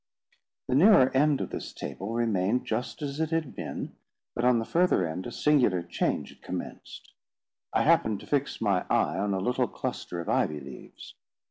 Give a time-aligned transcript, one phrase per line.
[0.67, 3.95] The nearer end of this table remained just as it had been,
[4.33, 7.13] but on the further end a singular change had commenced.
[7.71, 11.13] I happened to fix my eye on a little cluster of ivy leaves.